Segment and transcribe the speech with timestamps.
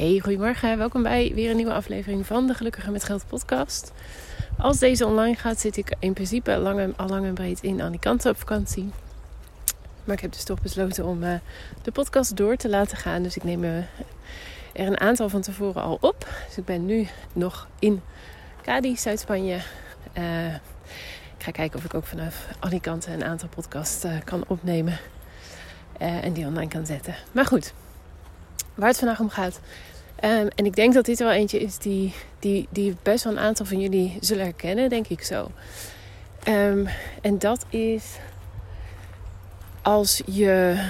[0.00, 0.78] Hey, goedemorgen.
[0.78, 3.92] Welkom bij weer een nieuwe aflevering van de Gelukkige met Geld podcast.
[4.58, 7.82] Als deze online gaat, zit ik in principe lang en, al lang en breed in
[7.82, 8.90] Alicante op vakantie.
[10.04, 11.34] Maar ik heb dus toch besloten om uh,
[11.82, 13.22] de podcast door te laten gaan.
[13.22, 16.28] Dus ik neem uh, er een aantal van tevoren al op.
[16.46, 18.00] Dus ik ben nu nog in
[18.62, 19.58] Cadiz, Zuid-Spanje.
[20.18, 20.54] Uh,
[21.36, 24.98] ik ga kijken of ik ook vanaf Alicante een aantal podcasts kan opnemen.
[25.98, 27.14] en die online kan zetten.
[27.32, 27.72] Maar goed,
[28.80, 29.60] waar het vandaag om gaat.
[30.24, 33.38] Um, en ik denk dat dit wel eentje is die, die, die best wel een
[33.38, 35.50] aantal van jullie zullen herkennen, denk ik zo.
[36.48, 36.88] Um,
[37.22, 38.04] en dat is
[39.82, 40.84] als je,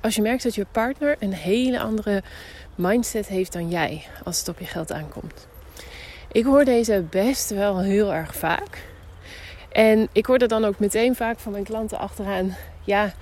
[0.00, 2.22] als je merkt dat je partner een hele andere
[2.74, 5.46] mindset heeft dan jij als het op je geld aankomt.
[6.32, 8.84] Ik hoor deze best wel heel erg vaak.
[9.72, 12.56] En ik hoor er dan ook meteen vaak van mijn klanten achteraan.
[12.84, 13.12] Ja,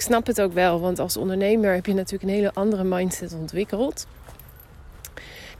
[0.00, 3.34] ik snap het ook wel, want als ondernemer heb je natuurlijk een hele andere mindset
[3.34, 4.06] ontwikkeld.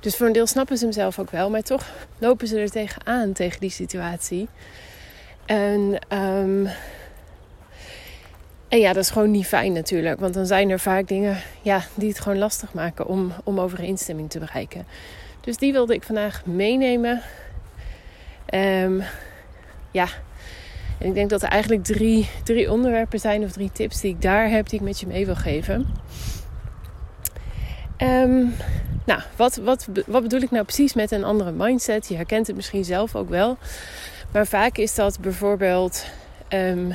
[0.00, 1.86] Dus voor een deel snappen ze hem zelf ook wel, maar toch
[2.18, 4.48] lopen ze er tegenaan, tegen die situatie.
[5.44, 6.70] En, en
[8.68, 12.08] ja, dat is gewoon niet fijn natuurlijk, want dan zijn er vaak dingen ja, die
[12.08, 14.86] het gewoon lastig maken om, om overeenstemming te bereiken.
[15.40, 17.22] Dus die wilde ik vandaag meenemen.
[18.54, 19.02] Um,
[19.90, 20.08] ja,
[21.00, 24.22] en ik denk dat er eigenlijk drie, drie onderwerpen zijn of drie tips die ik
[24.22, 25.86] daar heb die ik met je mee wil geven.
[27.98, 28.54] Um,
[29.04, 32.08] nou, wat, wat, wat bedoel ik nou precies met een andere mindset?
[32.08, 33.56] Je herkent het misschien zelf ook wel.
[34.32, 36.04] Maar vaak is dat bijvoorbeeld
[36.48, 36.94] um,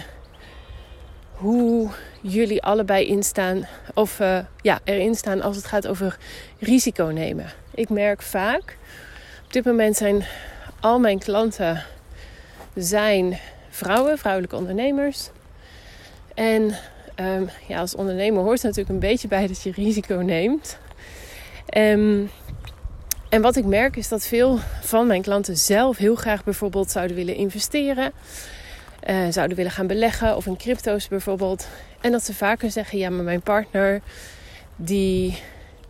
[1.32, 1.90] hoe
[2.22, 6.18] jullie allebei instaan, of uh, ja, erin staan als het gaat over
[6.60, 7.46] risico nemen.
[7.74, 8.78] Ik merk vaak,
[9.46, 10.26] op dit moment zijn
[10.80, 11.84] al mijn klanten
[12.76, 13.40] zijn
[13.76, 15.30] vrouwen, vrouwelijke ondernemers.
[16.34, 16.76] En
[17.16, 20.78] um, ja, als ondernemer hoort er natuurlijk een beetje bij dat je risico neemt.
[21.78, 22.30] Um,
[23.30, 27.16] en wat ik merk is dat veel van mijn klanten zelf heel graag bijvoorbeeld zouden
[27.16, 28.12] willen investeren.
[29.10, 31.68] Uh, zouden willen gaan beleggen of in crypto's bijvoorbeeld.
[32.02, 34.02] En dat ze vaker zeggen: ja, maar mijn partner
[34.76, 35.40] die,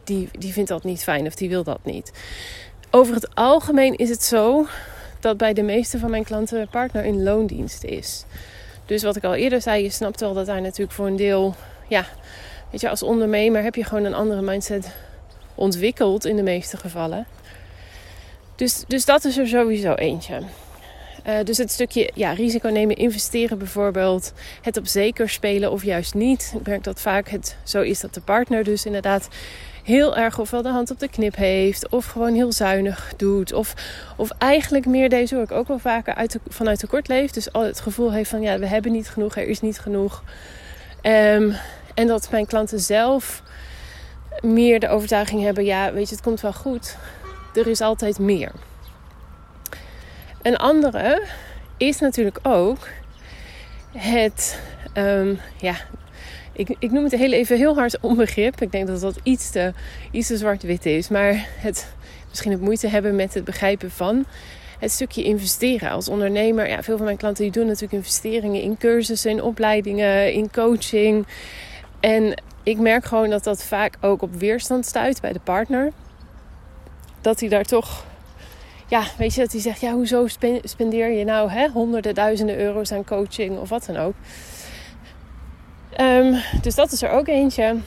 [0.03, 2.11] die, die vindt dat niet fijn of die wil dat niet.
[2.91, 4.67] Over het algemeen is het zo
[5.25, 8.25] dat bij de meeste van mijn klanten partner in loondienst is.
[8.85, 11.55] Dus wat ik al eerder zei, je snapt wel dat daar natuurlijk voor een deel,
[11.87, 12.05] ja,
[12.71, 14.91] weet je, als ondernemer heb je gewoon een andere mindset
[15.55, 17.25] ontwikkeld in de meeste gevallen.
[18.55, 20.41] Dus, dus dat is er sowieso eentje.
[21.27, 26.13] Uh, dus het stukje ja, risico nemen, investeren bijvoorbeeld, het op zeker spelen of juist
[26.13, 26.53] niet.
[26.59, 29.27] Ik merk dat vaak het zo is dat de partner dus inderdaad
[29.83, 33.73] heel erg ofwel de hand op de knip heeft, of gewoon heel zuinig doet, of,
[34.15, 37.33] of eigenlijk meer deze hoor ik ook wel vaker uit de, vanuit tekort leeft.
[37.33, 40.23] Dus al het gevoel heeft van ja, we hebben niet genoeg, er is niet genoeg.
[41.01, 41.55] Um,
[41.93, 43.43] en dat mijn klanten zelf
[44.41, 46.97] meer de overtuiging hebben: ja, weet je, het komt wel goed.
[47.53, 48.51] Er is altijd meer.
[50.45, 51.23] Een andere
[51.77, 52.87] is natuurlijk ook
[53.91, 54.59] het,
[54.97, 55.75] um, ja,
[56.51, 58.61] ik, ik noem het heel even heel hard onbegrip.
[58.61, 59.73] Ik denk dat dat iets te,
[60.11, 61.09] iets te zwart-wit is.
[61.09, 61.93] Maar het
[62.29, 64.25] misschien het moeite hebben met het begrijpen van
[64.79, 66.67] het stukje investeren als ondernemer.
[66.67, 71.27] Ja, veel van mijn klanten die doen natuurlijk investeringen in cursussen, in opleidingen, in coaching.
[71.99, 75.91] En ik merk gewoon dat dat vaak ook op weerstand stuit bij de partner.
[77.21, 78.05] Dat hij daar toch,
[78.87, 80.27] ja, weet je, dat hij zegt: ja, hoezo
[80.63, 84.13] spendeer je nou hè, honderden duizenden euro's aan coaching of wat dan ook.
[85.99, 87.63] Um, dus dat is er ook eentje.
[87.63, 87.81] Um,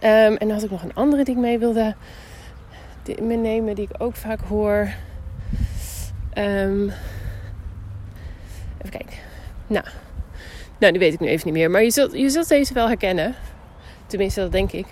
[0.00, 1.94] en dan had ik nog een andere die ik mee wilde
[3.18, 4.88] nemen, die ik ook vaak hoor.
[6.34, 6.92] Um,
[8.78, 9.16] even kijken.
[9.66, 9.84] Nou,
[10.78, 11.70] nou, die weet ik nu even niet meer.
[11.70, 13.34] Maar je zult, je zult deze wel herkennen.
[14.06, 14.86] Tenminste, dat denk ik.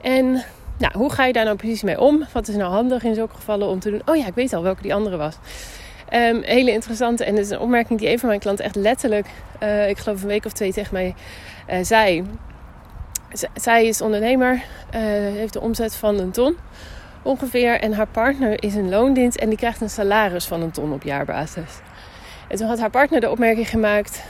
[0.00, 0.42] En
[0.82, 2.24] nou, hoe ga je daar nou precies mee om?
[2.32, 4.02] Wat is nou handig in zulke gevallen om te doen?
[4.04, 5.34] Oh ja, ik weet al welke die andere was.
[6.14, 7.24] Um, hele interessante.
[7.24, 9.26] En het is een opmerking die een van mijn klanten echt letterlijk,
[9.62, 11.14] uh, ik geloof een week of twee tegen mij
[11.70, 12.24] uh, zei.
[13.54, 14.60] Zij is ondernemer, uh,
[15.34, 16.56] heeft een omzet van een ton
[17.22, 17.80] ongeveer.
[17.80, 21.02] En haar partner is een loondienst en die krijgt een salaris van een ton op
[21.02, 21.80] jaarbasis.
[22.48, 24.22] En toen had haar partner de opmerking gemaakt: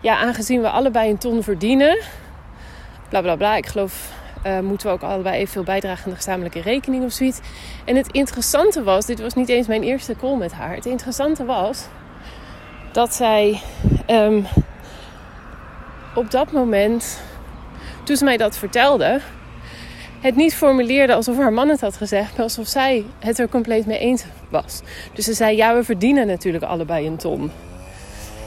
[0.00, 1.98] Ja, aangezien we allebei een ton verdienen,
[3.08, 3.56] bla bla bla.
[3.56, 7.40] Ik geloof uh, moeten we ook allebei evenveel bijdragen aan de gezamenlijke rekening of zoiets.
[7.84, 10.74] En het interessante was, dit was niet eens mijn eerste call met haar.
[10.74, 11.86] Het interessante was
[12.92, 13.60] dat zij
[14.10, 14.46] um,
[16.14, 17.20] op dat moment,
[18.04, 19.20] toen ze mij dat vertelde,
[20.20, 23.86] het niet formuleerde alsof haar man het had gezegd, maar alsof zij het er compleet
[23.86, 24.80] mee eens was.
[25.12, 27.50] Dus ze zei: Ja, we verdienen natuurlijk allebei een ton.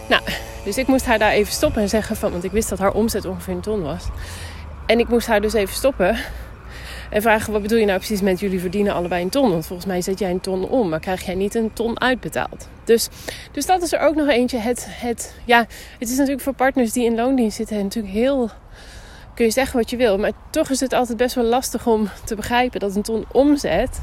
[0.09, 0.21] Nou,
[0.63, 2.93] dus ik moest haar daar even stoppen en zeggen van, want ik wist dat haar
[2.93, 4.03] omzet ongeveer een ton was.
[4.91, 6.17] En ik moest haar dus even stoppen.
[7.09, 9.51] En vragen wat bedoel je nou precies met jullie verdienen allebei een ton?
[9.51, 12.67] Want volgens mij zet jij een ton om, maar krijg jij niet een ton uitbetaald.
[12.83, 13.09] Dus,
[13.51, 14.57] dus dat is er ook nog eentje.
[14.57, 15.65] Het, het, ja,
[15.99, 18.49] het is natuurlijk voor partners die in loondienst zitten natuurlijk heel
[19.33, 20.17] kun je zeggen wat je wil.
[20.17, 24.01] Maar toch is het altijd best wel lastig om te begrijpen dat een ton omzet.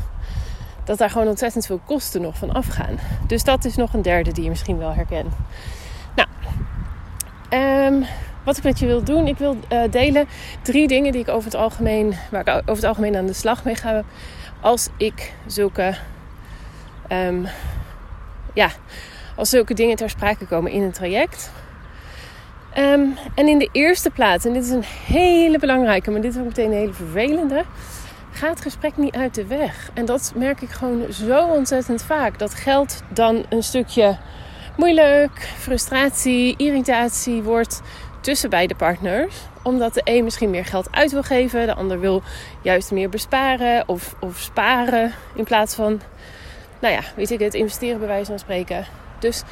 [0.84, 2.98] Dat daar gewoon ontzettend veel kosten nog van afgaan.
[3.26, 5.32] Dus dat is nog een derde die je misschien wel herkent.
[6.14, 6.28] Nou,
[7.86, 8.04] um,
[8.48, 10.28] wat ik met je wil doen, ik wil uh, delen
[10.62, 13.64] drie dingen die ik over het algemeen, waar ik over het algemeen aan de slag
[13.64, 14.02] mee ga.
[14.60, 15.94] Als ik zulke,
[17.12, 17.46] um,
[18.54, 18.70] ja,
[19.36, 21.50] als zulke dingen ter sprake komen in een traject.
[22.78, 26.40] Um, en in de eerste plaats, en dit is een hele belangrijke, maar dit is
[26.40, 27.64] ook meteen een hele vervelende.
[28.30, 29.90] Gaat het gesprek niet uit de weg.
[29.94, 32.38] En dat merk ik gewoon zo ontzettend vaak.
[32.38, 34.18] Dat geld dan een stukje
[34.76, 37.80] moeilijk, frustratie, irritatie wordt
[38.20, 39.36] tussen beide partners.
[39.62, 42.22] Omdat de een misschien meer geld uit wil geven, de ander wil
[42.62, 46.00] juist meer besparen of, of sparen in plaats van,
[46.80, 48.86] nou ja, weet ik het, investeren bij wijze van spreken.
[49.18, 49.42] Dus,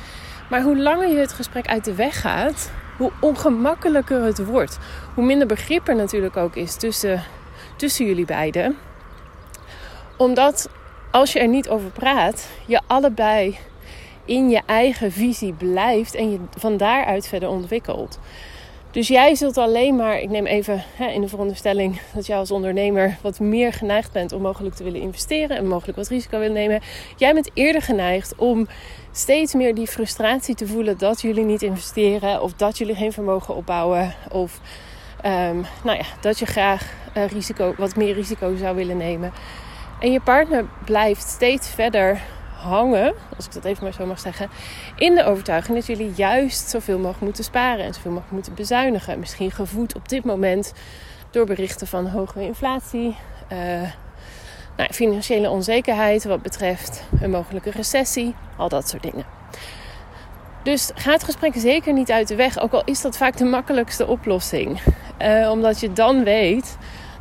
[0.51, 4.79] maar hoe langer je het gesprek uit de weg gaat, hoe ongemakkelijker het wordt.
[5.15, 7.23] Hoe minder begrip er natuurlijk ook is tussen,
[7.77, 8.77] tussen jullie beiden.
[10.17, 10.69] Omdat
[11.11, 13.59] als je er niet over praat, je allebei
[14.25, 18.19] in je eigen visie blijft en je van daaruit verder ontwikkelt.
[18.97, 22.51] Dus jij zult alleen maar, ik neem even hè, in de veronderstelling dat jij als
[22.51, 26.55] ondernemer wat meer geneigd bent om mogelijk te willen investeren en mogelijk wat risico willen
[26.55, 26.81] nemen.
[27.17, 28.69] Jij bent eerder geneigd om
[29.13, 33.55] steeds meer die frustratie te voelen dat jullie niet investeren of dat jullie geen vermogen
[33.55, 34.61] opbouwen of
[35.25, 39.33] um, nou ja, dat je graag uh, risico, wat meer risico zou willen nemen.
[40.01, 42.23] En je partner blijft steeds verder
[42.67, 44.49] hangen, als ik dat even maar zo mag zeggen,
[44.97, 49.19] in de overtuiging dat jullie juist zoveel mogelijk moeten sparen en zoveel mogelijk moeten bezuinigen.
[49.19, 50.73] Misschien gevoed op dit moment
[51.31, 53.17] door berichten van hogere inflatie,
[53.53, 53.59] uh,
[54.77, 59.25] nou, financiële onzekerheid wat betreft een mogelijke recessie, al dat soort dingen.
[60.63, 63.45] Dus ga het gesprek zeker niet uit de weg, ook al is dat vaak de
[63.45, 64.81] makkelijkste oplossing.
[65.23, 66.77] Uh, omdat je dan weet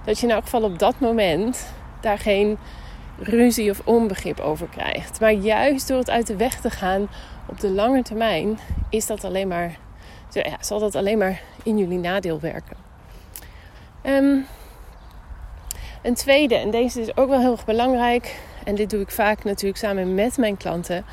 [0.06, 1.66] dat je in elk geval op dat moment
[2.02, 2.58] daar geen
[3.20, 5.20] ruzie of onbegrip over krijgt.
[5.20, 7.08] Maar juist door het uit de weg te gaan
[7.46, 8.60] op de lange termijn,
[8.90, 9.78] is dat alleen maar,
[10.32, 12.78] ja, zal dat alleen maar in jullie nadeel werken.
[14.04, 14.46] Um,
[16.04, 19.44] een tweede, en deze is ook wel heel erg belangrijk, en dit doe ik vaak
[19.44, 21.06] natuurlijk samen met mijn klanten.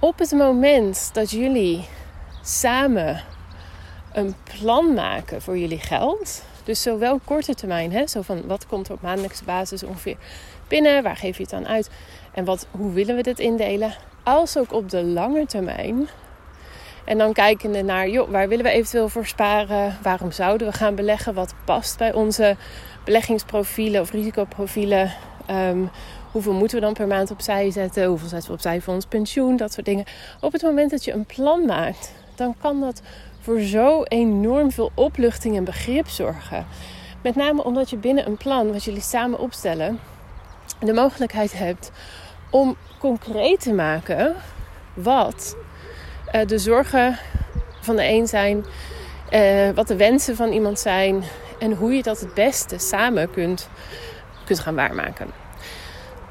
[0.00, 1.84] Op het moment dat jullie
[2.42, 3.22] samen
[4.12, 8.88] een plan maken voor jullie geld, dus zowel korte termijn, hè, zo van wat komt
[8.88, 10.16] er op maandelijkse basis ongeveer
[10.70, 11.90] binnen, waar geef je het dan uit
[12.32, 16.08] en wat, hoe willen we dit indelen, als ook op de lange termijn.
[17.04, 19.96] En dan kijkende naar, joh, waar willen we eventueel voor sparen?
[20.02, 21.34] Waarom zouden we gaan beleggen?
[21.34, 22.56] Wat past bij onze
[23.04, 25.12] beleggingsprofielen of risicoprofielen?
[25.50, 25.90] Um,
[26.32, 28.04] hoeveel moeten we dan per maand opzij zetten?
[28.04, 29.56] Hoeveel zetten we opzij voor ons pensioen?
[29.56, 30.04] Dat soort dingen.
[30.40, 33.02] Op het moment dat je een plan maakt, dan kan dat
[33.40, 36.66] voor zo enorm veel opluchting en begrip zorgen.
[37.22, 39.98] Met name omdat je binnen een plan wat jullie samen opstellen,
[40.86, 41.90] de mogelijkheid hebt
[42.50, 44.34] om concreet te maken
[44.94, 45.56] wat
[46.34, 47.18] uh, de zorgen
[47.80, 48.64] van de een zijn,
[49.32, 51.22] uh, wat de wensen van iemand zijn
[51.58, 53.68] en hoe je dat het beste samen kunt,
[54.44, 55.26] kunt gaan waarmaken.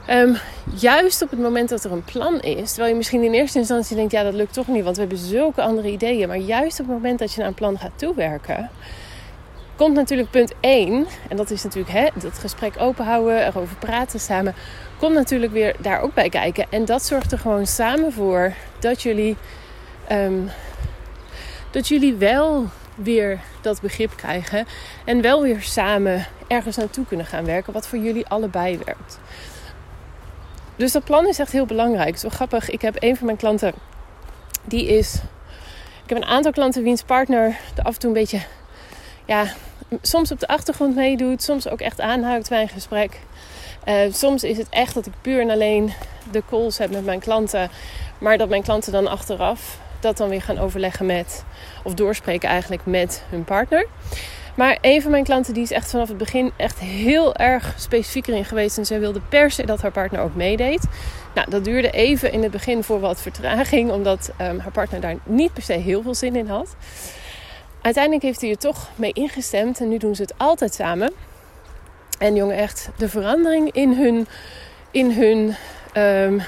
[0.10, 0.38] Um,
[0.74, 3.96] juist op het moment dat er een plan is, terwijl je misschien in eerste instantie
[3.96, 6.28] denkt: ja, dat lukt toch niet, want we hebben zulke andere ideeën.
[6.28, 8.70] Maar juist op het moment dat je naar een plan gaat toewerken,
[9.80, 14.56] komt natuurlijk punt 1, en dat is natuurlijk hè, dat gesprek openhouden, erover praten samen,
[14.98, 16.66] komt natuurlijk weer daar ook bij kijken.
[16.70, 19.38] En dat zorgt er gewoon samen voor dat jullie,
[20.12, 20.50] um,
[21.72, 24.66] dat jullie wel weer dat begrip krijgen
[25.06, 29.20] en wel weer samen ergens naartoe kunnen gaan werken, wat voor jullie allebei werkt.
[30.76, 32.18] Dus dat plan is echt heel belangrijk.
[32.18, 32.70] Wel grappig.
[32.70, 33.74] Ik heb een van mijn klanten,
[34.64, 35.14] die is.
[36.04, 38.42] Ik heb een aantal klanten wiens partner er af en toe een beetje
[39.26, 39.46] ja,
[40.02, 43.20] soms op de achtergrond meedoet, soms ook echt aanhaakt bij een gesprek.
[43.86, 45.94] Uh, soms is het echt dat ik puur en alleen
[46.32, 47.70] de calls heb met mijn klanten,
[48.18, 51.44] maar dat mijn klanten dan achteraf dat dan weer gaan overleggen met,
[51.84, 53.88] of doorspreken eigenlijk met hun partner.
[54.56, 58.28] Maar een van mijn klanten die is echt vanaf het begin echt heel erg specifiek
[58.28, 58.78] erin geweest.
[58.78, 60.88] En zij wilde per se dat haar partner ook meedeed.
[61.36, 63.92] Nou, dat duurde even in het begin voor wat vertraging.
[63.92, 66.76] Omdat um, haar partner daar niet per se heel veel zin in had.
[67.82, 69.80] Uiteindelijk heeft hij er toch mee ingestemd.
[69.80, 71.14] En nu doen ze het altijd samen.
[72.20, 74.28] En jongen, echt de verandering in hun...
[74.92, 75.56] In hun
[76.04, 76.42] um,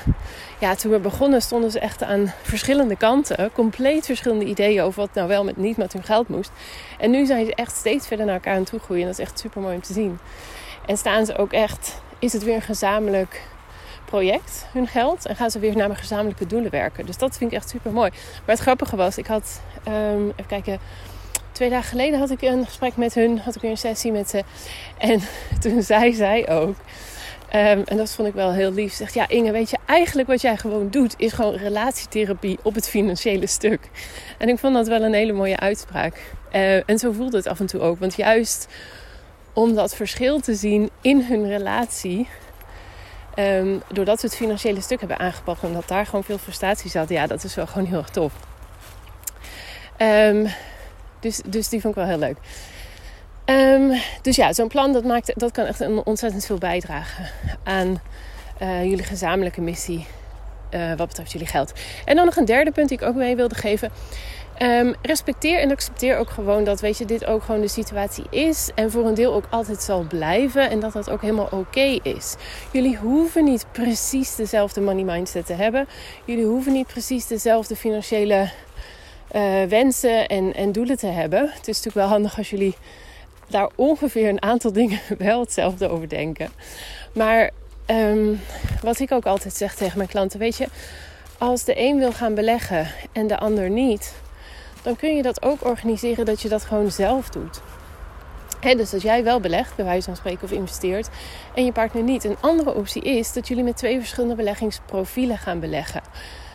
[0.59, 3.51] ja, toen we begonnen stonden ze echt aan verschillende kanten.
[3.53, 6.51] Compleet verschillende ideeën over wat nou wel met niet met hun geld moest.
[6.99, 9.01] En nu zijn ze echt steeds verder naar elkaar aan toe groeien.
[9.01, 10.19] En dat is echt super mooi om te zien.
[10.85, 13.41] En staan ze ook echt, is het weer een gezamenlijk
[14.05, 15.25] project, hun geld.
[15.25, 17.05] En gaan ze weer naar mijn gezamenlijke doelen werken.
[17.05, 18.09] Dus dat vind ik echt super mooi.
[18.09, 20.79] Maar het grappige was, ik had, um, even kijken,
[21.61, 23.39] twee dagen geleden had ik een gesprek met hun.
[23.39, 24.43] Had ik weer een sessie met ze.
[24.97, 25.19] En
[25.61, 26.75] toen zei zij ook.
[27.55, 28.93] Um, en dat vond ik wel heel lief.
[28.93, 32.89] Zegt ja, Inge, weet je, eigenlijk wat jij gewoon doet, is gewoon relatietherapie op het
[32.89, 33.89] financiële stuk.
[34.37, 36.35] En ik vond dat wel een hele mooie uitspraak.
[36.53, 37.99] Uh, en zo voelde het af en toe ook.
[37.99, 38.67] Want juist
[39.53, 42.27] om dat verschil te zien in hun relatie,
[43.35, 47.27] Um, doordat we het financiële stuk hebben aangepakt, omdat daar gewoon veel frustratie zat, ja,
[47.27, 48.33] dat is wel gewoon heel erg tof.
[49.97, 50.47] Um,
[51.21, 52.37] dus, dus die vond ik wel heel leuk.
[53.45, 57.29] Um, dus ja, zo'n plan dat, maakt, dat kan echt een ontzettend veel bijdragen
[57.63, 58.01] aan
[58.61, 60.07] uh, jullie gezamenlijke missie.
[60.71, 61.73] Uh, wat betreft jullie geld.
[62.05, 63.91] En dan nog een derde punt die ik ook mee wilde geven.
[64.61, 68.69] Um, respecteer en accepteer ook gewoon dat weet je, dit ook gewoon de situatie is.
[68.75, 70.69] En voor een deel ook altijd zal blijven.
[70.69, 72.35] En dat dat ook helemaal oké is.
[72.71, 75.87] Jullie hoeven niet precies dezelfde money mindset te hebben.
[76.25, 78.49] Jullie hoeven niet precies dezelfde financiële
[79.35, 81.39] uh, wensen en, en doelen te hebben.
[81.39, 82.75] Het is natuurlijk wel handig als jullie
[83.47, 86.49] daar ongeveer een aantal dingen wel hetzelfde over denken.
[87.13, 87.49] Maar
[87.87, 88.39] um,
[88.81, 90.67] wat ik ook altijd zeg tegen mijn klanten, weet je,
[91.37, 94.13] als de een wil gaan beleggen en de ander niet
[94.81, 97.61] dan kun je dat ook organiseren dat je dat gewoon zelf doet.
[98.61, 101.09] dus dat jij wel belegt, bij wijze van spreken, of investeert
[101.55, 102.23] en je partner niet.
[102.23, 106.01] Een andere optie is dat jullie met twee verschillende beleggingsprofielen gaan beleggen.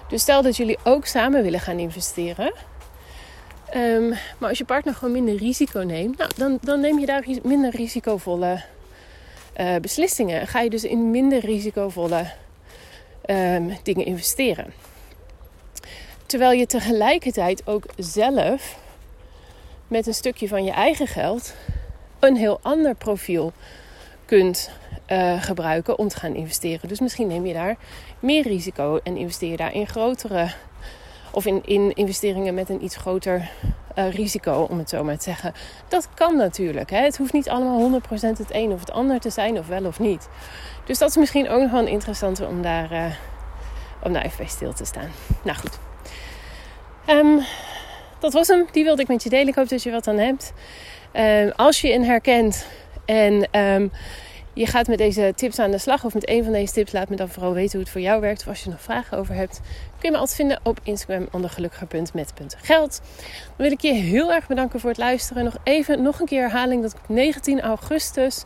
[0.09, 2.53] Dus stel dat jullie ook samen willen gaan investeren.
[3.75, 4.09] Um,
[4.39, 7.71] maar als je partner gewoon minder risico neemt, nou, dan, dan neem je daar minder
[7.71, 8.63] risicovolle
[9.61, 10.47] uh, beslissingen.
[10.47, 12.31] Ga je dus in minder risicovolle
[13.27, 14.73] um, dingen investeren.
[16.27, 18.77] Terwijl je tegelijkertijd ook zelf
[19.89, 21.55] met een stukje van je eigen geld
[22.19, 23.53] een heel ander profiel
[24.27, 24.71] kunt
[25.13, 26.89] uh, gebruiken om te gaan investeren.
[26.89, 27.77] Dus misschien neem je daar
[28.21, 30.49] meer risico en investeer je daar in grotere
[31.31, 33.51] of in, in investeringen met een iets groter
[33.99, 35.53] uh, risico, om het zo maar te zeggen.
[35.89, 36.91] Dat kan natuurlijk.
[36.91, 36.99] Hè?
[36.99, 39.99] Het hoeft niet allemaal 100% het een of het ander te zijn, of wel of
[39.99, 40.29] niet.
[40.85, 43.05] Dus dat is misschien ook nog wel een om daar, uh,
[44.03, 45.11] om daar even bij stil te staan.
[45.43, 45.79] Nou goed.
[47.07, 47.41] Um,
[48.19, 48.67] dat was hem.
[48.73, 49.49] Die wilde ik met je delen.
[49.49, 50.53] Ik hoop dat je wat aan hebt.
[51.13, 52.67] Um, als je in herkent
[53.07, 53.91] en um,
[54.53, 57.09] je gaat met deze tips aan de slag of met een van deze tips, laat
[57.09, 58.41] me dan vooral weten hoe het voor jou werkt.
[58.41, 59.61] Of als je nog vragen over hebt,
[59.99, 63.01] kun je me altijd vinden op Instagram onder gelukkiger.met.geld.
[63.47, 65.45] Dan wil ik je heel erg bedanken voor het luisteren.
[65.45, 68.45] Nog even, nog een keer herhaling dat op 19 augustus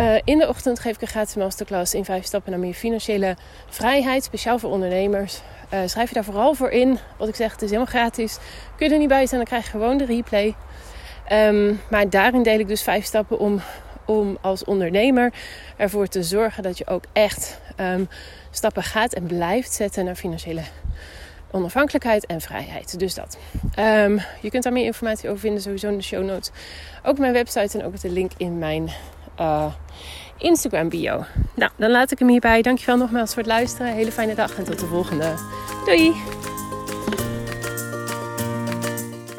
[0.00, 3.36] uh, in de ochtend geef ik een gratis masterclass in 5 stappen naar meer financiële
[3.68, 5.40] vrijheid, speciaal voor ondernemers.
[5.74, 6.98] Uh, schrijf je daar vooral voor in.
[7.18, 8.38] Wat ik zeg, het is helemaal gratis.
[8.76, 10.54] Kun je er niet bij zijn, dan krijg je gewoon de replay.
[11.32, 13.60] Um, maar daarin deel ik dus vijf stappen om,
[14.04, 15.32] om als ondernemer
[15.76, 18.08] ervoor te zorgen dat je ook echt um,
[18.50, 20.62] stappen gaat en blijft zetten naar financiële
[21.50, 22.98] onafhankelijkheid en vrijheid.
[22.98, 23.38] Dus dat.
[23.78, 26.50] Um, je kunt daar meer informatie over vinden, sowieso in de show notes.
[27.02, 28.90] Ook mijn website en ook de link in mijn
[29.40, 29.72] uh,
[30.38, 31.24] Instagram bio.
[31.54, 32.62] Nou, dan laat ik hem hierbij.
[32.62, 33.92] Dankjewel nogmaals voor het luisteren.
[33.92, 35.34] Hele fijne dag en tot de volgende.
[35.84, 36.59] Doei!